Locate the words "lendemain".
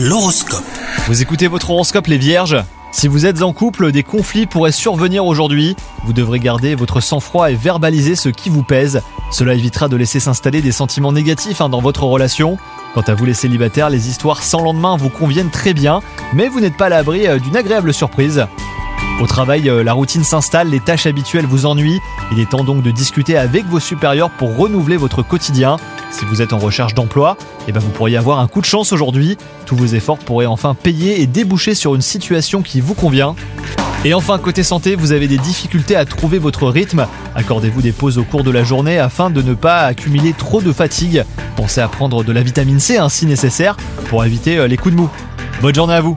14.62-14.96